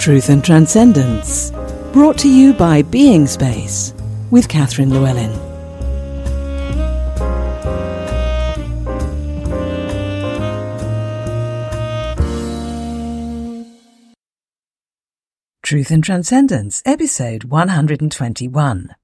Truth 0.00 0.30
and 0.30 0.42
Transcendence, 0.42 1.50
brought 1.92 2.16
to 2.20 2.28
you 2.30 2.54
by 2.54 2.80
Being 2.80 3.26
Space 3.26 3.92
with 4.30 4.48
Catherine 4.48 4.88
Llewellyn. 4.88 5.30
Truth 15.62 15.90
and 15.90 16.02
Transcendence, 16.02 16.82
episode 16.86 17.44
121. 17.44 18.94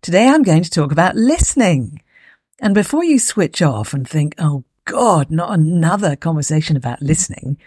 Today 0.00 0.26
I'm 0.26 0.42
going 0.42 0.62
to 0.62 0.70
talk 0.70 0.90
about 0.90 1.16
listening. 1.16 2.00
And 2.60 2.74
before 2.74 3.04
you 3.04 3.18
switch 3.18 3.60
off 3.60 3.92
and 3.92 4.08
think, 4.08 4.34
oh 4.38 4.64
God, 4.86 5.30
not 5.30 5.52
another 5.52 6.16
conversation 6.16 6.78
about 6.78 7.02
listening, 7.02 7.58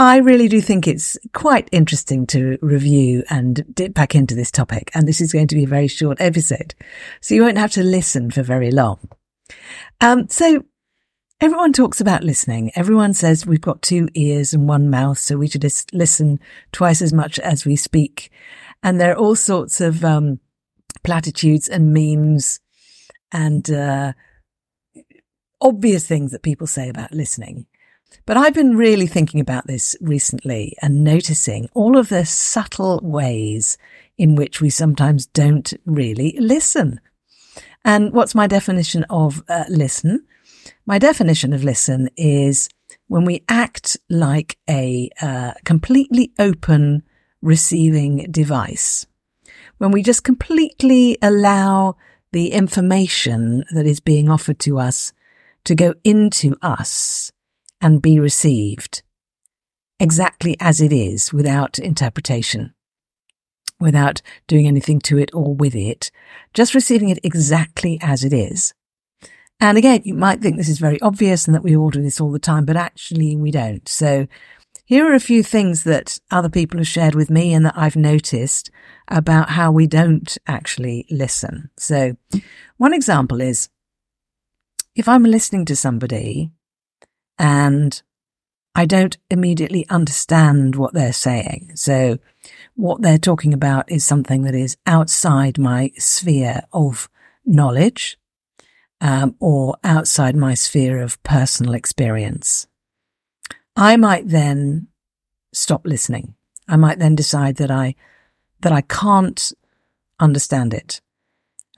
I 0.00 0.16
really 0.16 0.48
do 0.48 0.62
think 0.62 0.88
it's 0.88 1.18
quite 1.34 1.68
interesting 1.72 2.26
to 2.28 2.56
review 2.62 3.22
and 3.28 3.62
dip 3.74 3.92
back 3.92 4.14
into 4.14 4.34
this 4.34 4.50
topic. 4.50 4.90
And 4.94 5.06
this 5.06 5.20
is 5.20 5.30
going 5.30 5.48
to 5.48 5.54
be 5.54 5.64
a 5.64 5.68
very 5.68 5.88
short 5.88 6.22
episode. 6.22 6.74
So 7.20 7.34
you 7.34 7.42
won't 7.42 7.58
have 7.58 7.72
to 7.72 7.82
listen 7.82 8.30
for 8.30 8.42
very 8.42 8.70
long. 8.70 9.10
Um, 10.00 10.26
so 10.30 10.64
everyone 11.38 11.74
talks 11.74 12.00
about 12.00 12.24
listening. 12.24 12.72
Everyone 12.74 13.12
says 13.12 13.44
we've 13.44 13.60
got 13.60 13.82
two 13.82 14.08
ears 14.14 14.54
and 14.54 14.66
one 14.66 14.88
mouth. 14.88 15.18
So 15.18 15.36
we 15.36 15.48
should 15.48 15.70
listen 15.92 16.40
twice 16.72 17.02
as 17.02 17.12
much 17.12 17.38
as 17.38 17.66
we 17.66 17.76
speak. 17.76 18.30
And 18.82 18.98
there 18.98 19.12
are 19.12 19.18
all 19.18 19.36
sorts 19.36 19.82
of, 19.82 20.02
um, 20.02 20.40
platitudes 21.04 21.68
and 21.68 21.92
memes 21.92 22.58
and, 23.32 23.70
uh, 23.70 24.14
obvious 25.60 26.06
things 26.06 26.32
that 26.32 26.42
people 26.42 26.66
say 26.66 26.88
about 26.88 27.12
listening. 27.12 27.66
But 28.26 28.36
I've 28.36 28.54
been 28.54 28.76
really 28.76 29.06
thinking 29.06 29.40
about 29.40 29.66
this 29.66 29.96
recently 30.00 30.76
and 30.82 31.04
noticing 31.04 31.68
all 31.74 31.96
of 31.96 32.08
the 32.08 32.24
subtle 32.24 33.00
ways 33.02 33.78
in 34.18 34.34
which 34.34 34.60
we 34.60 34.70
sometimes 34.70 35.26
don't 35.26 35.72
really 35.86 36.36
listen. 36.38 37.00
And 37.84 38.12
what's 38.12 38.34
my 38.34 38.46
definition 38.46 39.04
of 39.08 39.42
uh, 39.48 39.64
listen? 39.68 40.26
My 40.86 40.98
definition 40.98 41.52
of 41.52 41.64
listen 41.64 42.10
is 42.16 42.68
when 43.08 43.24
we 43.24 43.42
act 43.48 43.96
like 44.08 44.58
a 44.68 45.10
uh, 45.20 45.52
completely 45.64 46.32
open 46.38 47.02
receiving 47.42 48.26
device. 48.30 49.06
When 49.78 49.90
we 49.90 50.02
just 50.02 50.24
completely 50.24 51.16
allow 51.22 51.96
the 52.32 52.52
information 52.52 53.64
that 53.72 53.86
is 53.86 54.00
being 54.00 54.28
offered 54.28 54.58
to 54.60 54.78
us 54.78 55.12
to 55.64 55.74
go 55.74 55.94
into 56.04 56.56
us 56.62 57.32
and 57.80 58.02
be 58.02 58.18
received 58.18 59.02
exactly 59.98 60.56
as 60.60 60.80
it 60.80 60.92
is 60.92 61.32
without 61.32 61.78
interpretation, 61.78 62.74
without 63.78 64.22
doing 64.46 64.66
anything 64.66 64.98
to 65.00 65.18
it 65.18 65.30
or 65.34 65.54
with 65.54 65.74
it, 65.74 66.10
just 66.54 66.74
receiving 66.74 67.10
it 67.10 67.18
exactly 67.22 67.98
as 68.00 68.24
it 68.24 68.32
is. 68.32 68.74
And 69.60 69.76
again, 69.76 70.00
you 70.04 70.14
might 70.14 70.40
think 70.40 70.56
this 70.56 70.70
is 70.70 70.78
very 70.78 71.00
obvious 71.02 71.46
and 71.46 71.54
that 71.54 71.62
we 71.62 71.76
all 71.76 71.90
do 71.90 72.02
this 72.02 72.20
all 72.20 72.32
the 72.32 72.38
time, 72.38 72.64
but 72.64 72.76
actually 72.76 73.36
we 73.36 73.50
don't. 73.50 73.86
So 73.86 74.26
here 74.86 75.06
are 75.06 75.14
a 75.14 75.20
few 75.20 75.42
things 75.42 75.84
that 75.84 76.18
other 76.30 76.48
people 76.48 76.78
have 76.78 76.88
shared 76.88 77.14
with 77.14 77.30
me 77.30 77.52
and 77.52 77.66
that 77.66 77.76
I've 77.76 77.94
noticed 77.94 78.70
about 79.06 79.50
how 79.50 79.70
we 79.70 79.86
don't 79.86 80.36
actually 80.46 81.06
listen. 81.10 81.70
So 81.78 82.16
one 82.78 82.94
example 82.94 83.40
is 83.42 83.68
if 84.96 85.06
I'm 85.08 85.24
listening 85.24 85.66
to 85.66 85.76
somebody 85.76 86.50
and 87.40 88.02
I 88.74 88.84
don't 88.84 89.16
immediately 89.30 89.88
understand 89.88 90.76
what 90.76 90.92
they're 90.92 91.12
saying. 91.12 91.72
So 91.74 92.18
what 92.76 93.00
they're 93.00 93.18
talking 93.18 93.54
about 93.54 93.90
is 93.90 94.04
something 94.04 94.42
that 94.42 94.54
is 94.54 94.76
outside 94.86 95.58
my 95.58 95.90
sphere 95.96 96.62
of 96.72 97.08
knowledge, 97.44 98.18
um, 99.00 99.34
or 99.40 99.76
outside 99.82 100.36
my 100.36 100.52
sphere 100.52 101.00
of 101.00 101.20
personal 101.22 101.72
experience. 101.72 102.68
I 103.74 103.96
might 103.96 104.28
then 104.28 104.88
stop 105.54 105.86
listening. 105.86 106.34
I 106.68 106.76
might 106.76 106.98
then 106.98 107.14
decide 107.14 107.56
that 107.56 107.70
I, 107.70 107.94
that 108.60 108.72
I 108.72 108.82
can't 108.82 109.52
understand 110.20 110.74
it 110.74 111.00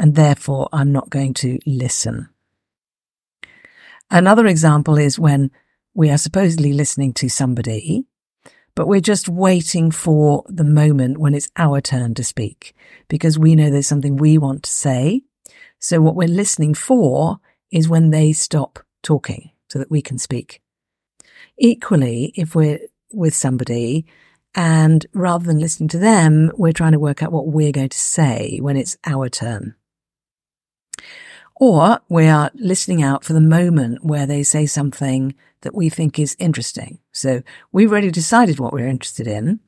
and 0.00 0.16
therefore 0.16 0.68
I'm 0.72 0.90
not 0.90 1.10
going 1.10 1.34
to 1.34 1.60
listen. 1.64 2.28
Another 4.12 4.46
example 4.46 4.98
is 4.98 5.18
when 5.18 5.50
we 5.94 6.10
are 6.10 6.18
supposedly 6.18 6.74
listening 6.74 7.14
to 7.14 7.30
somebody, 7.30 8.04
but 8.74 8.86
we're 8.86 9.00
just 9.00 9.26
waiting 9.26 9.90
for 9.90 10.44
the 10.48 10.64
moment 10.64 11.16
when 11.16 11.34
it's 11.34 11.48
our 11.56 11.80
turn 11.80 12.12
to 12.14 12.22
speak 12.22 12.74
because 13.08 13.38
we 13.38 13.54
know 13.54 13.70
there's 13.70 13.86
something 13.86 14.16
we 14.18 14.36
want 14.36 14.64
to 14.64 14.70
say. 14.70 15.22
So 15.78 16.02
what 16.02 16.14
we're 16.14 16.28
listening 16.28 16.74
for 16.74 17.38
is 17.70 17.88
when 17.88 18.10
they 18.10 18.34
stop 18.34 18.80
talking 19.02 19.50
so 19.70 19.78
that 19.78 19.90
we 19.90 20.02
can 20.02 20.18
speak. 20.18 20.60
Equally, 21.56 22.34
if 22.36 22.54
we're 22.54 22.80
with 23.12 23.34
somebody 23.34 24.04
and 24.54 25.06
rather 25.14 25.46
than 25.46 25.58
listening 25.58 25.88
to 25.88 25.98
them, 25.98 26.52
we're 26.58 26.74
trying 26.74 26.92
to 26.92 27.00
work 27.00 27.22
out 27.22 27.32
what 27.32 27.46
we're 27.46 27.72
going 27.72 27.88
to 27.88 27.98
say 27.98 28.58
when 28.60 28.76
it's 28.76 28.98
our 29.06 29.30
turn. 29.30 29.74
Or 31.64 32.00
we 32.08 32.26
are 32.26 32.50
listening 32.54 33.04
out 33.04 33.22
for 33.22 33.34
the 33.34 33.40
moment 33.40 34.04
where 34.04 34.26
they 34.26 34.42
say 34.42 34.66
something 34.66 35.32
that 35.60 35.76
we 35.76 35.88
think 35.90 36.18
is 36.18 36.34
interesting. 36.40 36.98
So 37.12 37.42
we've 37.70 37.92
already 37.92 38.10
decided 38.10 38.58
what 38.58 38.72
we're 38.72 38.88
interested 38.88 39.28
in. 39.28 39.60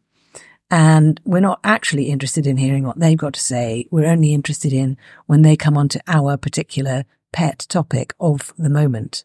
And 0.72 1.20
we're 1.24 1.38
not 1.38 1.60
actually 1.62 2.10
interested 2.10 2.48
in 2.48 2.56
hearing 2.56 2.82
what 2.82 2.98
they've 2.98 3.16
got 3.16 3.34
to 3.34 3.40
say. 3.40 3.86
We're 3.92 4.10
only 4.10 4.34
interested 4.34 4.72
in 4.72 4.96
when 5.26 5.42
they 5.42 5.54
come 5.54 5.76
onto 5.76 6.00
our 6.08 6.36
particular 6.36 7.04
pet 7.32 7.64
topic 7.68 8.12
of 8.18 8.52
the 8.58 8.70
moment. 8.70 9.24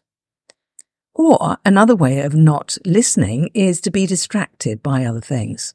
Or 1.12 1.58
another 1.64 1.96
way 1.96 2.20
of 2.20 2.36
not 2.36 2.78
listening 2.86 3.50
is 3.52 3.80
to 3.80 3.90
be 3.90 4.06
distracted 4.06 4.80
by 4.80 5.04
other 5.04 5.20
things. 5.20 5.74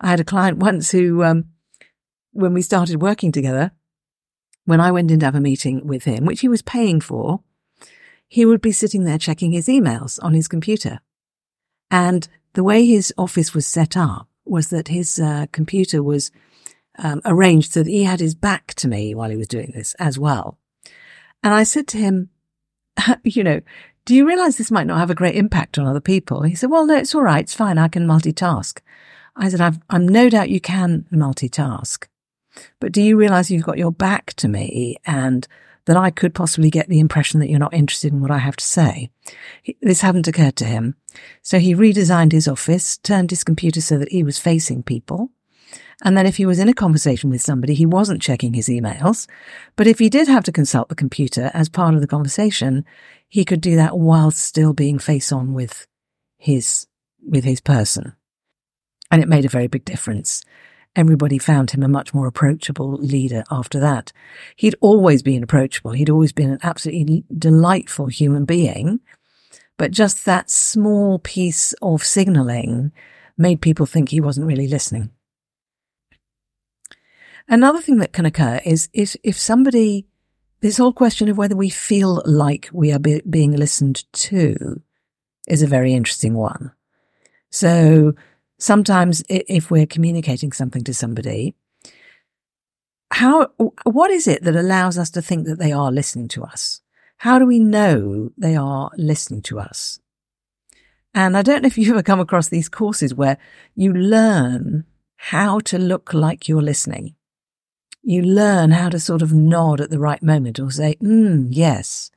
I 0.00 0.08
had 0.08 0.20
a 0.20 0.24
client 0.24 0.56
once 0.56 0.90
who, 0.90 1.22
um, 1.22 1.50
when 2.32 2.54
we 2.54 2.62
started 2.62 3.02
working 3.02 3.30
together, 3.30 3.72
when 4.64 4.80
I 4.80 4.90
went 4.90 5.10
in 5.10 5.20
to 5.20 5.26
have 5.26 5.34
a 5.34 5.40
meeting 5.40 5.86
with 5.86 6.04
him, 6.04 6.24
which 6.24 6.40
he 6.40 6.48
was 6.48 6.62
paying 6.62 7.00
for, 7.00 7.40
he 8.28 8.46
would 8.46 8.60
be 8.60 8.72
sitting 8.72 9.04
there 9.04 9.18
checking 9.18 9.52
his 9.52 9.66
emails 9.66 10.18
on 10.22 10.34
his 10.34 10.48
computer. 10.48 11.00
And 11.90 12.26
the 12.54 12.64
way 12.64 12.86
his 12.86 13.12
office 13.18 13.54
was 13.54 13.66
set 13.66 13.96
up 13.96 14.28
was 14.44 14.68
that 14.68 14.88
his 14.88 15.18
uh, 15.18 15.46
computer 15.52 16.02
was 16.02 16.30
um, 16.98 17.20
arranged 17.24 17.72
so 17.72 17.82
that 17.82 17.90
he 17.90 18.04
had 18.04 18.20
his 18.20 18.34
back 18.34 18.74
to 18.74 18.88
me 18.88 19.14
while 19.14 19.30
he 19.30 19.36
was 19.36 19.48
doing 19.48 19.72
this 19.74 19.94
as 19.94 20.18
well. 20.18 20.58
And 21.42 21.52
I 21.52 21.64
said 21.64 21.86
to 21.88 21.98
him, 21.98 22.30
you 23.24 23.44
know, 23.44 23.60
do 24.04 24.14
you 24.14 24.26
realize 24.26 24.56
this 24.56 24.70
might 24.70 24.86
not 24.86 24.98
have 24.98 25.10
a 25.10 25.14
great 25.14 25.36
impact 25.36 25.78
on 25.78 25.86
other 25.86 26.00
people? 26.00 26.42
He 26.42 26.54
said, 26.54 26.70
well, 26.70 26.86
no, 26.86 26.96
it's 26.96 27.14
all 27.14 27.22
right. 27.22 27.44
It's 27.44 27.54
fine. 27.54 27.78
I 27.78 27.88
can 27.88 28.06
multitask. 28.06 28.80
I 29.36 29.48
said, 29.48 29.60
I've, 29.60 29.78
I'm 29.88 30.06
no 30.06 30.28
doubt 30.28 30.50
you 30.50 30.60
can 30.60 31.06
multitask. 31.12 32.06
But 32.80 32.92
do 32.92 33.02
you 33.02 33.16
realize 33.16 33.50
you've 33.50 33.64
got 33.64 33.78
your 33.78 33.92
back 33.92 34.34
to 34.34 34.48
me 34.48 34.96
and 35.06 35.46
that 35.86 35.96
I 35.96 36.10
could 36.10 36.34
possibly 36.34 36.70
get 36.70 36.88
the 36.88 37.00
impression 37.00 37.40
that 37.40 37.48
you're 37.48 37.58
not 37.58 37.74
interested 37.74 38.12
in 38.12 38.20
what 38.20 38.30
I 38.30 38.38
have 38.38 38.56
to 38.56 38.64
say? 38.64 39.10
This 39.80 40.00
hadn't 40.00 40.28
occurred 40.28 40.56
to 40.56 40.64
him. 40.64 40.96
So 41.42 41.58
he 41.58 41.74
redesigned 41.74 42.32
his 42.32 42.46
office, 42.46 42.98
turned 42.98 43.30
his 43.30 43.44
computer 43.44 43.80
so 43.80 43.98
that 43.98 44.12
he 44.12 44.22
was 44.22 44.38
facing 44.38 44.82
people. 44.82 45.30
And 46.04 46.16
then 46.16 46.26
if 46.26 46.36
he 46.36 46.46
was 46.46 46.58
in 46.58 46.68
a 46.68 46.74
conversation 46.74 47.30
with 47.30 47.40
somebody, 47.40 47.74
he 47.74 47.86
wasn't 47.86 48.22
checking 48.22 48.54
his 48.54 48.68
emails. 48.68 49.26
But 49.76 49.86
if 49.86 49.98
he 49.98 50.08
did 50.08 50.28
have 50.28 50.44
to 50.44 50.52
consult 50.52 50.88
the 50.88 50.94
computer 50.94 51.50
as 51.54 51.68
part 51.68 51.94
of 51.94 52.00
the 52.00 52.06
conversation, 52.06 52.84
he 53.28 53.44
could 53.44 53.60
do 53.60 53.76
that 53.76 53.96
while 53.96 54.30
still 54.30 54.72
being 54.72 54.98
face 54.98 55.32
on 55.32 55.54
with 55.54 55.86
his, 56.36 56.86
with 57.24 57.44
his 57.44 57.60
person. 57.60 58.14
And 59.10 59.22
it 59.22 59.28
made 59.28 59.44
a 59.44 59.50
very 59.50 59.68
big 59.68 59.84
difference. 59.84 60.42
Everybody 60.94 61.38
found 61.38 61.70
him 61.70 61.82
a 61.82 61.88
much 61.88 62.12
more 62.12 62.26
approachable 62.26 62.92
leader 62.96 63.44
after 63.50 63.80
that. 63.80 64.12
He'd 64.56 64.74
always 64.80 65.22
been 65.22 65.42
approachable. 65.42 65.92
He'd 65.92 66.10
always 66.10 66.32
been 66.32 66.50
an 66.50 66.58
absolutely 66.62 67.24
delightful 67.36 68.06
human 68.06 68.44
being. 68.44 69.00
But 69.78 69.90
just 69.90 70.26
that 70.26 70.50
small 70.50 71.18
piece 71.18 71.72
of 71.80 72.04
signaling 72.04 72.92
made 73.38 73.62
people 73.62 73.86
think 73.86 74.10
he 74.10 74.20
wasn't 74.20 74.46
really 74.46 74.68
listening. 74.68 75.10
Another 77.48 77.80
thing 77.80 77.96
that 77.98 78.12
can 78.12 78.26
occur 78.26 78.60
is 78.64 78.88
if, 78.92 79.16
if 79.22 79.38
somebody, 79.38 80.06
this 80.60 80.76
whole 80.76 80.92
question 80.92 81.28
of 81.28 81.38
whether 81.38 81.56
we 81.56 81.70
feel 81.70 82.22
like 82.26 82.68
we 82.72 82.92
are 82.92 82.98
be, 82.98 83.22
being 83.28 83.56
listened 83.56 84.04
to 84.12 84.80
is 85.48 85.62
a 85.62 85.66
very 85.66 85.94
interesting 85.94 86.34
one. 86.34 86.70
So 87.50 88.14
sometimes 88.62 89.24
if 89.28 89.70
we're 89.70 89.86
communicating 89.86 90.52
something 90.52 90.84
to 90.84 90.94
somebody, 90.94 91.54
how, 93.10 93.48
what 93.84 94.10
is 94.10 94.28
it 94.28 94.44
that 94.44 94.56
allows 94.56 94.96
us 94.96 95.10
to 95.10 95.22
think 95.22 95.46
that 95.46 95.58
they 95.58 95.72
are 95.72 95.90
listening 95.90 96.28
to 96.28 96.44
us? 96.44 96.80
How 97.18 97.38
do 97.38 97.46
we 97.46 97.58
know 97.58 98.30
they 98.38 98.56
are 98.56 98.90
listening 98.96 99.42
to 99.42 99.58
us? 99.58 99.98
And 101.14 101.36
I 101.36 101.42
don't 101.42 101.62
know 101.62 101.66
if 101.66 101.76
you've 101.76 101.90
ever 101.90 102.02
come 102.02 102.20
across 102.20 102.48
these 102.48 102.68
courses 102.68 103.14
where 103.14 103.36
you 103.74 103.92
learn 103.92 104.86
how 105.16 105.58
to 105.60 105.78
look 105.78 106.14
like 106.14 106.48
you're 106.48 106.62
listening. 106.62 107.16
You 108.02 108.22
learn 108.22 108.70
how 108.70 108.88
to 108.88 108.98
sort 108.98 109.22
of 109.22 109.32
nod 109.32 109.80
at 109.80 109.90
the 109.90 109.98
right 109.98 110.22
moment 110.22 110.58
or 110.58 110.70
say, 110.70 110.96
mm, 111.02 111.48
yes, 111.50 112.10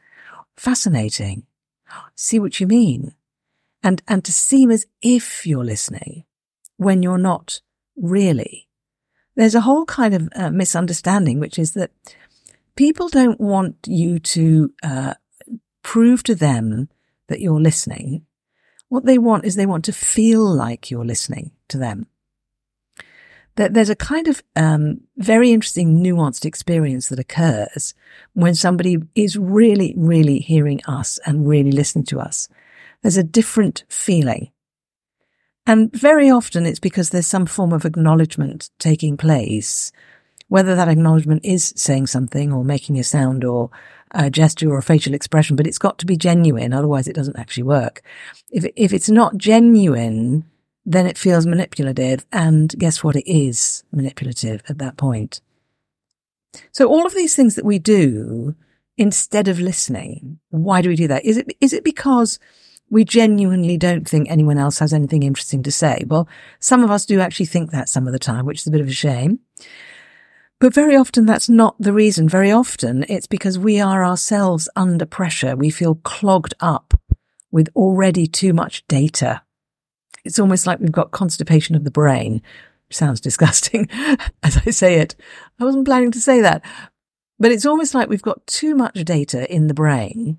fascinating. 0.55 1.45
See 2.15 2.39
what 2.39 2.59
you 2.59 2.67
mean. 2.67 3.13
And, 3.83 4.01
and 4.07 4.23
to 4.25 4.31
seem 4.31 4.71
as 4.71 4.85
if 5.01 5.45
you're 5.45 5.65
listening 5.65 6.24
when 6.77 7.03
you're 7.03 7.17
not 7.17 7.61
really. 7.95 8.67
There's 9.35 9.55
a 9.55 9.61
whole 9.61 9.85
kind 9.85 10.13
of 10.13 10.29
uh, 10.35 10.49
misunderstanding, 10.49 11.39
which 11.39 11.59
is 11.59 11.73
that 11.73 11.91
people 12.75 13.09
don't 13.09 13.39
want 13.39 13.75
you 13.85 14.19
to 14.19 14.73
uh, 14.83 15.13
prove 15.83 16.23
to 16.23 16.35
them 16.35 16.89
that 17.27 17.41
you're 17.41 17.61
listening. 17.61 18.25
What 18.89 19.05
they 19.05 19.17
want 19.17 19.45
is 19.45 19.55
they 19.55 19.65
want 19.65 19.85
to 19.85 19.93
feel 19.93 20.43
like 20.43 20.89
you're 20.89 21.05
listening 21.05 21.51
to 21.69 21.77
them. 21.77 22.07
That 23.55 23.73
there's 23.73 23.89
a 23.89 23.95
kind 23.95 24.27
of 24.27 24.43
um, 24.55 25.01
very 25.17 25.51
interesting, 25.51 26.03
nuanced 26.03 26.45
experience 26.45 27.07
that 27.09 27.19
occurs 27.19 27.93
when 28.33 28.53
somebody 28.53 28.97
is 29.15 29.37
really, 29.37 29.93
really 29.97 30.39
hearing 30.39 30.81
us 30.87 31.19
and 31.25 31.47
really 31.47 31.71
listening 31.71 32.05
to 32.05 32.19
us. 32.19 32.49
There's 33.01 33.17
a 33.17 33.23
different 33.23 33.85
feeling. 33.87 34.51
And 35.67 35.91
very 35.91 36.29
often 36.29 36.65
it's 36.65 36.79
because 36.79 37.09
there's 37.09 37.27
some 37.27 37.45
form 37.45 37.73
of 37.73 37.85
acknowledgement 37.85 38.69
taking 38.77 39.17
place, 39.17 39.91
whether 40.47 40.75
that 40.75 40.87
acknowledgement 40.87 41.43
is 41.43 41.73
saying 41.75 42.07
something 42.07 42.53
or 42.53 42.63
making 42.63 42.99
a 42.99 43.03
sound 43.03 43.43
or 43.43 43.71
a 44.11 44.29
gesture 44.29 44.69
or 44.69 44.77
a 44.77 44.83
facial 44.83 45.13
expression, 45.13 45.55
but 45.55 45.65
it's 45.65 45.79
got 45.79 45.97
to 45.97 46.05
be 46.05 46.17
genuine. 46.17 46.71
Otherwise 46.71 47.07
it 47.07 47.15
doesn't 47.15 47.37
actually 47.37 47.63
work. 47.63 48.01
If, 48.51 48.65
if 48.75 48.93
it's 48.93 49.09
not 49.09 49.37
genuine, 49.37 50.45
then 50.85 51.07
it 51.07 51.17
feels 51.17 51.47
manipulative. 51.47 52.25
And 52.31 52.69
guess 52.77 53.03
what? 53.03 53.15
It 53.15 53.29
is 53.29 53.83
manipulative 53.91 54.61
at 54.69 54.77
that 54.77 54.97
point. 54.97 55.41
So 56.71 56.87
all 56.87 57.05
of 57.05 57.15
these 57.15 57.35
things 57.35 57.55
that 57.55 57.65
we 57.65 57.79
do 57.79 58.55
instead 58.97 59.47
of 59.47 59.59
listening, 59.59 60.39
why 60.51 60.81
do 60.81 60.89
we 60.89 60.95
do 60.95 61.07
that? 61.07 61.25
Is 61.25 61.37
it, 61.37 61.51
is 61.59 61.73
it 61.73 61.83
because 61.83 62.39
we 62.95 63.03
genuinely 63.03 63.75
don't 63.75 64.07
think 64.07 64.31
anyone 64.31 64.57
else 64.57 64.79
has 64.79 64.93
anything 64.93 65.21
interesting 65.21 65.61
to 65.61 65.69
say. 65.69 66.05
Well, 66.07 66.29
some 66.61 66.81
of 66.81 66.89
us 66.89 67.05
do 67.05 67.19
actually 67.19 67.47
think 67.47 67.71
that 67.71 67.89
some 67.89 68.07
of 68.07 68.13
the 68.13 68.19
time, 68.19 68.45
which 68.45 68.61
is 68.61 68.67
a 68.67 68.71
bit 68.71 68.79
of 68.79 68.87
a 68.87 68.93
shame. 68.93 69.39
But 70.61 70.73
very 70.73 70.95
often 70.95 71.25
that's 71.25 71.49
not 71.49 71.75
the 71.77 71.91
reason. 71.91 72.29
Very 72.29 72.53
often 72.53 73.03
it's 73.09 73.27
because 73.27 73.59
we 73.59 73.81
are 73.81 74.05
ourselves 74.05 74.69
under 74.77 75.05
pressure. 75.05 75.57
We 75.57 75.71
feel 75.71 75.95
clogged 75.95 76.53
up 76.61 76.93
with 77.51 77.67
already 77.75 78.27
too 78.27 78.53
much 78.53 78.87
data. 78.87 79.41
It's 80.23 80.39
almost 80.39 80.65
like 80.65 80.79
we've 80.79 80.89
got 80.89 81.11
constipation 81.11 81.75
of 81.75 81.83
the 81.83 81.91
brain. 81.91 82.41
Sounds 82.91 83.19
disgusting 83.19 83.89
as 84.41 84.55
I 84.65 84.69
say 84.71 84.99
it. 85.01 85.17
I 85.59 85.65
wasn't 85.65 85.83
planning 85.83 86.11
to 86.11 86.21
say 86.21 86.39
that. 86.39 86.63
But 87.39 87.51
it's 87.51 87.65
almost 87.65 87.93
like 87.93 88.07
we've 88.07 88.21
got 88.21 88.47
too 88.47 88.73
much 88.73 89.03
data 89.03 89.53
in 89.53 89.67
the 89.67 89.73
brain 89.73 90.37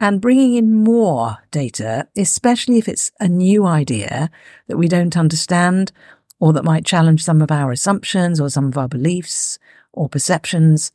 and 0.00 0.20
bringing 0.20 0.54
in 0.54 0.72
more 0.82 1.36
data, 1.50 2.08
especially 2.16 2.78
if 2.78 2.88
it's 2.88 3.12
a 3.20 3.28
new 3.28 3.66
idea 3.66 4.30
that 4.66 4.78
we 4.78 4.88
don't 4.88 5.16
understand 5.16 5.92
or 6.40 6.54
that 6.54 6.64
might 6.64 6.86
challenge 6.86 7.22
some 7.22 7.42
of 7.42 7.50
our 7.50 7.70
assumptions 7.70 8.40
or 8.40 8.48
some 8.48 8.66
of 8.66 8.78
our 8.78 8.88
beliefs 8.88 9.58
or 9.92 10.08
perceptions 10.08 10.90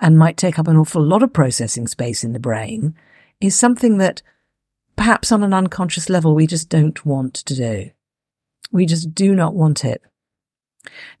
and 0.00 0.18
might 0.18 0.38
take 0.38 0.58
up 0.58 0.66
an 0.66 0.76
awful 0.76 1.02
lot 1.02 1.22
of 1.22 1.32
processing 1.32 1.86
space 1.86 2.24
in 2.24 2.32
the 2.32 2.40
brain 2.40 2.94
is 3.40 3.54
something 3.54 3.98
that 3.98 4.22
perhaps 4.96 5.30
on 5.30 5.42
an 5.42 5.52
unconscious 5.52 6.08
level 6.08 6.34
we 6.34 6.46
just 6.46 6.70
don't 6.70 7.04
want 7.04 7.34
to 7.34 7.54
do. 7.54 7.90
We 8.72 8.86
just 8.86 9.14
do 9.14 9.34
not 9.34 9.54
want 9.54 9.84
it. 9.84 10.02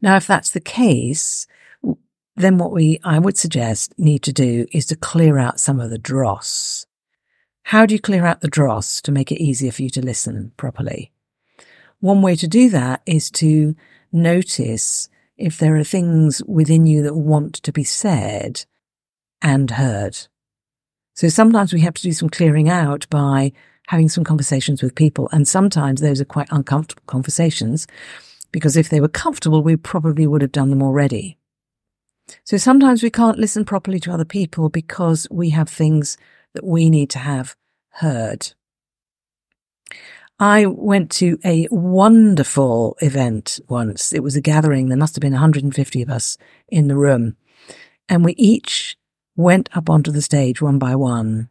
Now, 0.00 0.16
if 0.16 0.26
that's 0.26 0.50
the 0.50 0.60
case, 0.60 1.46
then 2.36 2.56
what 2.56 2.72
we, 2.72 2.98
I 3.04 3.18
would 3.18 3.36
suggest, 3.36 3.92
need 3.98 4.22
to 4.22 4.32
do 4.32 4.66
is 4.72 4.86
to 4.86 4.96
clear 4.96 5.38
out 5.38 5.60
some 5.60 5.80
of 5.80 5.90
the 5.90 5.98
dross. 5.98 6.86
How 7.64 7.86
do 7.86 7.94
you 7.94 8.00
clear 8.00 8.26
out 8.26 8.40
the 8.40 8.48
dross 8.48 9.00
to 9.02 9.12
make 9.12 9.30
it 9.30 9.42
easier 9.42 9.72
for 9.72 9.82
you 9.82 9.90
to 9.90 10.02
listen 10.02 10.52
properly? 10.56 11.12
One 12.00 12.22
way 12.22 12.34
to 12.36 12.48
do 12.48 12.70
that 12.70 13.02
is 13.06 13.30
to 13.32 13.76
notice 14.12 15.08
if 15.36 15.58
there 15.58 15.76
are 15.76 15.84
things 15.84 16.42
within 16.46 16.86
you 16.86 17.02
that 17.02 17.14
want 17.14 17.54
to 17.54 17.72
be 17.72 17.84
said 17.84 18.64
and 19.42 19.70
heard. 19.70 20.16
So 21.14 21.28
sometimes 21.28 21.72
we 21.72 21.80
have 21.80 21.94
to 21.94 22.02
do 22.02 22.12
some 22.12 22.28
clearing 22.28 22.68
out 22.68 23.06
by 23.10 23.52
having 23.88 24.08
some 24.08 24.24
conversations 24.24 24.82
with 24.82 24.94
people. 24.94 25.28
And 25.32 25.46
sometimes 25.46 26.00
those 26.00 26.20
are 26.20 26.26
quite 26.26 26.48
uncomfortable 26.50 27.02
conversations 27.06 27.86
because 28.52 28.76
if 28.76 28.88
they 28.88 29.00
were 29.00 29.08
comfortable, 29.08 29.62
we 29.62 29.76
probably 29.76 30.26
would 30.26 30.42
have 30.42 30.52
done 30.52 30.70
them 30.70 30.82
already. 30.82 31.38
So 32.44 32.56
sometimes 32.56 33.02
we 33.02 33.10
can't 33.10 33.38
listen 33.38 33.64
properly 33.64 33.98
to 34.00 34.12
other 34.12 34.24
people 34.24 34.68
because 34.68 35.26
we 35.30 35.50
have 35.50 35.68
things 35.68 36.16
that 36.54 36.64
we 36.64 36.90
need 36.90 37.10
to 37.10 37.18
have 37.18 37.56
heard. 37.90 38.52
I 40.38 40.64
went 40.66 41.10
to 41.12 41.38
a 41.44 41.68
wonderful 41.70 42.96
event 43.02 43.60
once. 43.68 44.12
It 44.12 44.22
was 44.22 44.36
a 44.36 44.40
gathering. 44.40 44.88
There 44.88 44.96
must 44.96 45.14
have 45.14 45.20
been 45.20 45.32
150 45.32 46.02
of 46.02 46.08
us 46.08 46.38
in 46.68 46.88
the 46.88 46.96
room. 46.96 47.36
And 48.08 48.24
we 48.24 48.32
each 48.32 48.96
went 49.36 49.68
up 49.76 49.90
onto 49.90 50.10
the 50.10 50.22
stage 50.22 50.62
one 50.62 50.78
by 50.78 50.94
one 50.94 51.50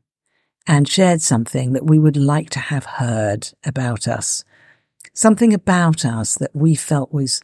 and 0.65 0.87
shared 0.87 1.21
something 1.21 1.73
that 1.73 1.85
we 1.85 1.99
would 1.99 2.17
like 2.17 2.49
to 2.51 2.59
have 2.59 2.85
heard 2.85 3.49
about 3.63 4.07
us. 4.07 4.43
Something 5.13 5.53
about 5.53 6.03
us 6.03 6.35
that 6.35 6.55
we 6.55 6.75
felt 6.75 7.13
was 7.13 7.41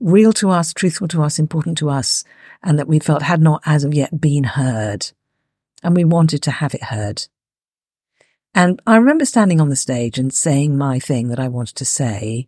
real 0.00 0.32
to 0.34 0.50
us, 0.50 0.72
truthful 0.72 1.08
to 1.08 1.22
us, 1.22 1.38
important 1.38 1.78
to 1.78 1.90
us, 1.90 2.24
and 2.62 2.78
that 2.78 2.88
we 2.88 2.98
felt 2.98 3.22
had 3.22 3.40
not 3.40 3.62
as 3.66 3.84
of 3.84 3.94
yet 3.94 4.20
been 4.20 4.44
heard. 4.44 5.10
And 5.82 5.94
we 5.94 6.04
wanted 6.04 6.42
to 6.42 6.50
have 6.50 6.74
it 6.74 6.84
heard. 6.84 7.26
And 8.54 8.80
I 8.86 8.96
remember 8.96 9.24
standing 9.24 9.60
on 9.60 9.68
the 9.68 9.76
stage 9.76 10.18
and 10.18 10.32
saying 10.32 10.78
my 10.78 10.98
thing 10.98 11.28
that 11.28 11.40
I 11.40 11.48
wanted 11.48 11.74
to 11.76 11.84
say 11.84 12.46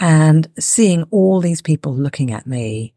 and 0.00 0.48
seeing 0.58 1.04
all 1.10 1.40
these 1.40 1.62
people 1.62 1.94
looking 1.94 2.32
at 2.32 2.46
me. 2.46 2.92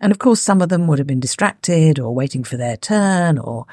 And 0.00 0.12
of 0.12 0.18
course, 0.18 0.40
some 0.42 0.60
of 0.60 0.68
them 0.68 0.86
would 0.86 0.98
have 0.98 1.06
been 1.06 1.20
distracted 1.20 1.98
or 1.98 2.14
waiting 2.14 2.44
for 2.44 2.58
their 2.58 2.76
turn 2.76 3.38
or 3.38 3.66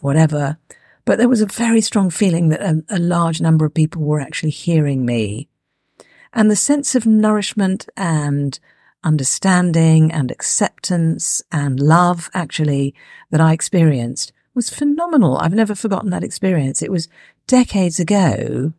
whatever. 0.00 0.56
But 1.04 1.18
there 1.18 1.28
was 1.28 1.42
a 1.42 1.46
very 1.46 1.82
strong 1.82 2.08
feeling 2.08 2.48
that 2.48 2.62
a, 2.62 2.82
a 2.88 2.98
large 2.98 3.40
number 3.40 3.66
of 3.66 3.74
people 3.74 4.02
were 4.02 4.20
actually 4.20 4.50
hearing 4.50 5.04
me. 5.04 5.48
And 6.32 6.50
the 6.50 6.56
sense 6.56 6.94
of 6.94 7.06
nourishment 7.06 7.88
and 7.96 8.58
understanding 9.04 10.10
and 10.10 10.30
acceptance 10.30 11.42
and 11.52 11.78
love 11.78 12.28
actually 12.34 12.94
that 13.30 13.40
I 13.40 13.52
experienced 13.52 14.32
was 14.56 14.70
phenomenal. 14.70 15.38
I've 15.38 15.54
never 15.54 15.74
forgotten 15.74 16.10
that 16.10 16.24
experience. 16.24 16.82
It 16.82 16.90
was 16.90 17.08
decades 17.46 18.00
ago. 18.00 18.72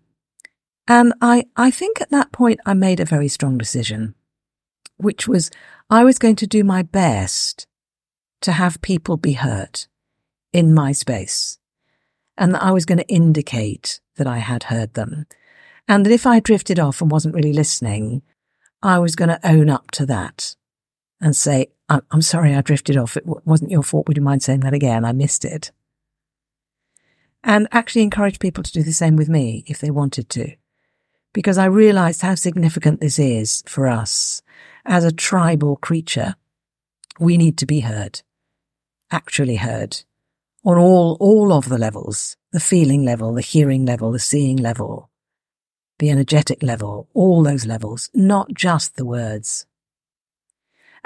And 0.88 1.14
I, 1.22 1.46
I 1.56 1.72
think 1.72 2.02
at 2.02 2.10
that 2.10 2.32
point 2.32 2.60
I 2.66 2.74
made 2.74 3.00
a 3.00 3.06
very 3.06 3.28
strong 3.28 3.58
decision, 3.58 4.16
which 4.98 5.28
was 5.28 5.52
I 5.90 6.04
was 6.04 6.18
going 6.18 6.36
to 6.38 6.48
do 6.48 6.64
my 6.64 6.82
best 6.82 7.68
to 8.42 8.54
have 8.54 8.82
people 8.82 9.16
be 9.16 9.34
hurt 9.34 9.88
in 10.52 10.74
my 10.74 10.92
space 10.92 11.60
and 12.38 12.54
that 12.54 12.64
I 12.64 12.72
was 12.72 12.86
going 12.86 13.00
to 13.00 13.08
indicate 13.08 14.00
that 14.16 14.28
I 14.28 14.40
had 14.40 14.64
heard 14.64 14.94
them. 14.96 15.26
And 15.88 16.06
that 16.06 16.12
if 16.12 16.26
I 16.26 16.40
drifted 16.40 16.80
off 16.80 17.02
and 17.02 17.10
wasn't 17.10 17.36
really 17.36 17.54
listening, 17.54 18.22
I 18.82 19.00
was 19.00 19.16
going 19.16 19.30
to 19.30 19.48
own 19.48 19.70
up 19.70 19.92
to 19.92 20.06
that 20.08 20.56
and 21.22 21.36
say, 21.36 21.68
I'm 21.90 22.22
sorry 22.22 22.54
I 22.54 22.62
drifted 22.62 22.98
off. 22.98 23.16
It 23.16 23.26
wasn't 23.26 23.72
your 23.72 23.84
fault. 23.84 24.08
Would 24.08 24.18
you 24.18 24.24
mind 24.24 24.44
saying 24.44 24.60
that 24.62 24.74
again? 24.74 25.06
I 25.06 25.14
missed 25.14 25.46
it. 25.46 25.72
And 27.44 27.68
actually 27.72 28.02
encourage 28.02 28.40
people 28.40 28.64
to 28.64 28.72
do 28.72 28.84
the 28.84 28.92
same 28.92 29.16
with 29.16 29.30
me 29.30 29.64
if 29.68 29.80
they 29.80 29.90
wanted 29.90 30.30
to. 30.32 30.56
Because 31.34 31.58
I 31.58 31.66
realized 31.66 32.22
how 32.22 32.36
significant 32.36 33.00
this 33.00 33.20
is 33.20 33.64
for 33.68 33.88
us 33.88 34.42
as 34.86 35.06
a 35.06 35.12
tribal 35.14 35.78
creature. 35.78 36.36
We 37.20 37.38
need 37.38 37.58
to 37.60 37.66
be 37.66 37.82
heard, 37.82 38.22
actually 39.12 39.58
heard 39.58 40.04
on 40.66 40.78
all, 40.78 41.16
all 41.22 41.54
of 41.54 41.70
the 41.70 41.78
levels, 41.78 42.36
the 42.52 42.60
feeling 42.60 43.06
level, 43.06 43.34
the 43.34 43.42
hearing 43.42 43.86
level, 43.86 44.12
the 44.12 44.20
seeing 44.20 44.58
level, 44.58 45.10
the 46.00 46.10
energetic 46.10 46.62
level, 46.62 47.08
all 47.14 47.44
those 47.44 47.66
levels, 47.66 48.10
not 48.14 48.54
just 48.54 48.98
the 48.98 49.06
words. 49.06 49.67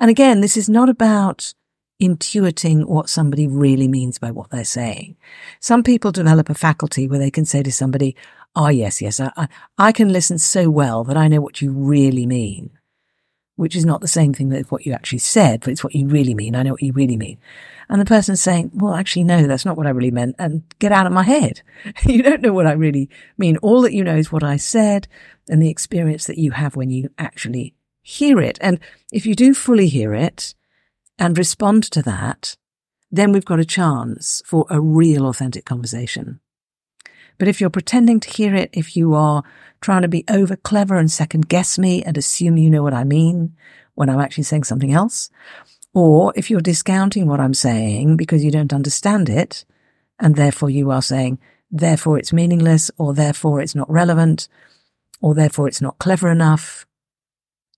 And 0.01 0.09
again, 0.09 0.41
this 0.41 0.57
is 0.57 0.67
not 0.67 0.89
about 0.89 1.53
intuiting 2.01 2.85
what 2.85 3.07
somebody 3.07 3.47
really 3.47 3.87
means 3.87 4.17
by 4.17 4.31
what 4.31 4.49
they're 4.49 4.65
saying. 4.65 5.15
Some 5.59 5.83
people 5.83 6.11
develop 6.11 6.49
a 6.49 6.55
faculty 6.55 7.07
where 7.07 7.19
they 7.19 7.29
can 7.29 7.45
say 7.45 7.61
to 7.61 7.71
somebody, 7.71 8.15
Oh, 8.55 8.69
yes, 8.69 9.01
yes, 9.01 9.19
I, 9.21 9.31
I, 9.37 9.47
I 9.77 9.91
can 9.93 10.11
listen 10.11 10.39
so 10.39 10.69
well 10.69 11.03
that 11.05 11.15
I 11.15 11.29
know 11.29 11.39
what 11.39 11.61
you 11.61 11.71
really 11.71 12.25
mean. 12.25 12.71
which 13.57 13.75
is 13.75 13.85
not 13.85 14.01
the 14.01 14.07
same 14.07 14.33
thing 14.33 14.51
as 14.53 14.71
what 14.71 14.87
you 14.87 14.91
actually 14.91 15.19
said, 15.19 15.59
but 15.59 15.69
it's 15.69 15.83
what 15.83 15.93
you 15.93 16.07
really 16.07 16.33
mean. 16.33 16.55
I 16.55 16.63
know 16.63 16.71
what 16.71 16.81
you 16.81 16.93
really 16.93 17.17
mean. 17.17 17.37
And 17.89 18.01
the 18.01 18.05
person's 18.05 18.41
saying, 18.41 18.71
well, 18.73 18.95
actually, 18.95 19.23
no, 19.23 19.45
that's 19.45 19.65
not 19.65 19.77
what 19.77 19.85
I 19.85 19.91
really 19.91 20.09
meant. 20.09 20.35
And 20.39 20.63
get 20.79 20.91
out 20.91 21.05
of 21.05 21.13
my 21.13 21.21
head. 21.21 21.61
you 22.07 22.23
don't 22.23 22.41
know 22.41 22.53
what 22.53 22.65
I 22.65 22.71
really 22.71 23.07
mean. 23.37 23.57
All 23.57 23.83
that 23.83 23.93
you 23.93 24.03
know 24.03 24.15
is 24.15 24.31
what 24.31 24.43
I 24.43 24.57
said 24.57 25.07
and 25.47 25.61
the 25.61 25.69
experience 25.69 26.25
that 26.25 26.39
you 26.39 26.51
have 26.51 26.75
when 26.75 26.89
you 26.89 27.11
actually 27.19 27.75
hear 28.01 28.39
it. 28.39 28.57
And 28.61 28.79
if 29.11 29.25
you 29.25 29.35
do 29.35 29.53
fully 29.53 29.87
hear 29.87 30.13
it 30.13 30.53
and 31.17 31.37
respond 31.37 31.83
to 31.83 32.01
that, 32.03 32.55
then 33.11 33.31
we've 33.31 33.45
got 33.45 33.59
a 33.59 33.65
chance 33.65 34.41
for 34.45 34.65
a 34.69 34.79
real 34.79 35.27
authentic 35.27 35.65
conversation. 35.65 36.39
But 37.37 37.47
if 37.47 37.59
you're 37.59 37.69
pretending 37.69 38.19
to 38.21 38.29
hear 38.29 38.55
it, 38.55 38.69
if 38.73 38.95
you 38.95 39.13
are 39.13 39.43
trying 39.81 40.03
to 40.03 40.07
be 40.07 40.23
over 40.29 40.55
clever 40.55 40.97
and 40.97 41.11
second 41.11 41.49
guess 41.49 41.77
me 41.79 42.03
and 42.03 42.17
assume 42.17 42.57
you 42.57 42.69
know 42.69 42.83
what 42.83 42.93
I 42.93 43.03
mean 43.03 43.55
when 43.95 44.09
I'm 44.09 44.19
actually 44.19 44.43
saying 44.43 44.63
something 44.63 44.93
else, 44.93 45.29
or 45.93 46.31
if 46.35 46.49
you're 46.49 46.61
discounting 46.61 47.27
what 47.27 47.39
I'm 47.39 47.53
saying 47.53 48.15
because 48.15 48.43
you 48.43 48.51
don't 48.51 48.73
understand 48.73 49.27
it, 49.27 49.65
and 50.19 50.35
therefore 50.35 50.69
you 50.69 50.91
are 50.91 51.01
saying, 51.01 51.39
therefore 51.69 52.17
it's 52.17 52.31
meaningless, 52.31 52.91
or 52.97 53.13
therefore 53.13 53.59
it's 53.59 53.75
not 53.75 53.89
relevant, 53.89 54.47
or 55.19 55.33
therefore 55.33 55.67
it's 55.67 55.81
not 55.81 55.97
clever 55.97 56.29
enough, 56.31 56.85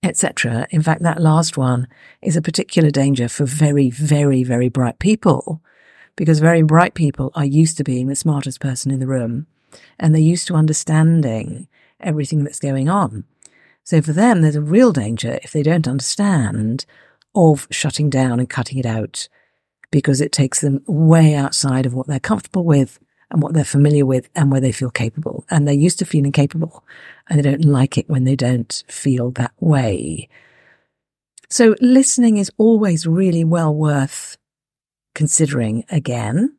etc. 0.03 0.67
In 0.69 0.81
fact, 0.81 1.01
that 1.03 1.21
last 1.21 1.57
one 1.57 1.87
is 2.21 2.35
a 2.35 2.41
particular 2.41 2.89
danger 2.89 3.29
for 3.29 3.45
very, 3.45 3.89
very, 3.89 4.43
very 4.43 4.69
bright 4.69 4.99
people 4.99 5.61
because 6.15 6.39
very 6.39 6.61
bright 6.61 6.93
people 6.93 7.31
are 7.35 7.45
used 7.45 7.77
to 7.77 7.83
being 7.83 8.07
the 8.07 8.15
smartest 8.15 8.59
person 8.59 8.91
in 8.91 8.99
the 8.99 9.07
room 9.07 9.47
and 9.99 10.13
they're 10.13 10.21
used 10.21 10.47
to 10.47 10.55
understanding 10.55 11.67
everything 11.99 12.43
that's 12.43 12.59
going 12.59 12.89
on. 12.89 13.23
So 13.83 14.01
for 14.01 14.13
them, 14.13 14.41
there's 14.41 14.55
a 14.55 14.61
real 14.61 14.91
danger 14.91 15.39
if 15.43 15.51
they 15.51 15.63
don't 15.63 15.87
understand 15.87 16.85
of 17.35 17.67
shutting 17.71 18.09
down 18.09 18.39
and 18.39 18.49
cutting 18.49 18.77
it 18.77 18.85
out 18.85 19.27
because 19.91 20.21
it 20.21 20.31
takes 20.31 20.61
them 20.61 20.83
way 20.87 21.35
outside 21.35 21.85
of 21.85 21.93
what 21.93 22.07
they're 22.07 22.19
comfortable 22.19 22.63
with 22.63 22.99
and 23.31 23.41
what 23.41 23.53
they're 23.53 23.65
familiar 23.65 24.05
with 24.05 24.29
and 24.35 24.51
where 24.51 24.61
they 24.61 24.71
feel 24.71 24.89
capable. 24.89 25.45
And 25.49 25.67
they're 25.67 25.73
used 25.73 25.99
to 25.99 26.05
feeling 26.05 26.31
capable 26.31 26.83
and 27.29 27.39
they 27.39 27.43
don't 27.49 27.65
like 27.65 27.97
it 27.97 28.09
when 28.09 28.23
they 28.23 28.35
don't 28.35 28.83
feel 28.87 29.31
that 29.31 29.53
way. 29.59 30.29
So 31.49 31.75
listening 31.81 32.37
is 32.37 32.51
always 32.57 33.05
really 33.05 33.43
well 33.43 33.73
worth 33.73 34.37
considering 35.15 35.85
again 35.89 36.57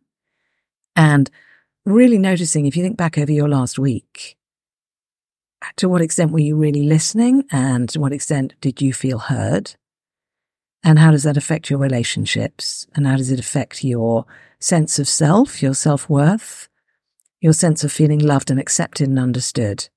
and 0.97 1.31
really 1.85 2.19
noticing 2.19 2.67
if 2.67 2.77
you 2.77 2.83
think 2.83 2.97
back 2.97 3.19
over 3.19 3.33
your 3.33 3.49
last 3.49 3.79
week, 3.79 4.37
to 5.77 5.89
what 5.89 6.03
extent 6.03 6.31
were 6.31 6.39
you 6.39 6.57
really 6.57 6.85
listening 6.85 7.45
and 7.51 7.89
to 7.91 8.01
what 8.01 8.13
extent 8.13 8.55
did 8.61 8.81
you 8.81 8.93
feel 8.93 9.19
heard? 9.19 9.75
And 10.85 10.99
how 10.99 11.11
does 11.11 11.23
that 11.23 11.39
affect 11.39 11.71
your 11.71 11.79
relationships? 11.79 12.87
And 12.95 13.07
how 13.07 13.17
does 13.17 13.33
it 13.33 13.41
affect 13.41 13.83
your 13.83 14.27
sense 14.61 14.99
of 14.99 15.09
self, 15.09 15.63
your 15.63 15.73
self 15.73 16.11
worth, 16.11 16.69
your 17.41 17.55
sense 17.55 17.83
of 17.83 17.91
feeling 17.91 18.19
loved 18.19 18.51
and 18.51 18.61
accepted 18.61 19.09
and 19.09 19.19
understood? 19.19 19.89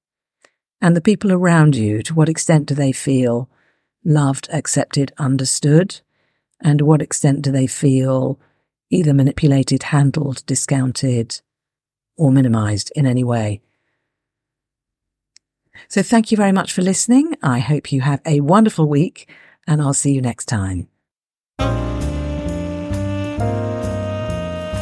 And 0.81 0.95
the 0.95 1.01
people 1.01 1.33
around 1.33 1.75
you, 1.75 2.01
to 2.03 2.13
what 2.13 2.29
extent 2.29 2.67
do 2.67 2.73
they 2.73 2.93
feel 2.93 3.49
loved, 4.05 4.47
accepted, 4.53 5.11
understood? 5.17 5.99
And 6.61 6.79
to 6.79 6.85
what 6.85 7.01
extent 7.01 7.41
do 7.41 7.51
they 7.51 7.67
feel 7.67 8.39
either 8.89 9.13
manipulated, 9.13 9.83
handled, 9.83 10.45
discounted, 10.45 11.41
or 12.15 12.31
minimized 12.31 12.93
in 12.95 13.05
any 13.05 13.25
way? 13.25 13.59
So 15.89 16.01
thank 16.01 16.31
you 16.31 16.37
very 16.37 16.53
much 16.53 16.71
for 16.71 16.81
listening. 16.81 17.35
I 17.43 17.59
hope 17.59 17.91
you 17.91 18.01
have 18.01 18.21
a 18.25 18.39
wonderful 18.39 18.87
week 18.87 19.29
and 19.67 19.81
I'll 19.81 19.93
see 19.93 20.13
you 20.13 20.21
next 20.21 20.45
time. 20.45 20.87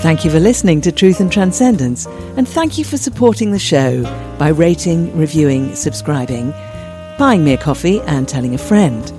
Thank 0.02 0.24
you 0.24 0.30
for 0.30 0.40
listening 0.40 0.82
to 0.82 0.92
Truth 0.92 1.20
and 1.20 1.32
Transcendence, 1.32 2.06
and 2.06 2.48
thank 2.48 2.78
you 2.78 2.86
for 2.86 2.96
supporting 2.96 3.52
the 3.52 3.58
show 3.58 4.04
by 4.38 4.50
rating, 4.50 5.18
reviewing, 5.18 5.74
subscribing, 5.74 6.52
buying 7.18 7.44
me 7.44 7.54
a 7.54 7.58
coffee, 7.58 8.02
and 8.02 8.30
telling 8.30 8.54
a 8.54 8.60
friend. 8.60 9.12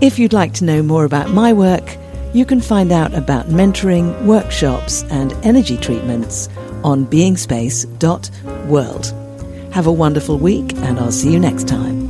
If 0.00 0.16
you'd 0.16 0.32
like 0.32 0.54
to 0.54 0.64
know 0.64 0.84
more 0.84 1.04
about 1.04 1.30
my 1.30 1.52
work, 1.52 1.96
you 2.32 2.44
can 2.44 2.60
find 2.60 2.92
out 2.92 3.12
about 3.12 3.46
mentoring, 3.46 4.24
workshops, 4.24 5.02
and 5.10 5.32
energy 5.44 5.76
treatments 5.76 6.48
on 6.84 7.04
beingspace.world. 7.04 9.72
Have 9.72 9.88
a 9.88 9.92
wonderful 9.92 10.38
week, 10.38 10.74
and 10.76 11.00
I'll 11.00 11.10
see 11.10 11.32
you 11.32 11.40
next 11.40 11.66
time. 11.66 12.07